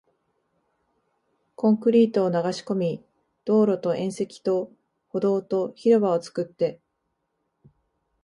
[1.55, 3.03] コンクリートを流し込み、
[3.45, 4.71] 道路と縁石と
[5.09, 6.79] 歩道と広場を作って